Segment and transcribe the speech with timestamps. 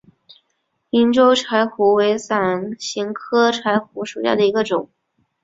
[0.89, 4.89] 银州柴胡为伞形科柴胡属下的一个种。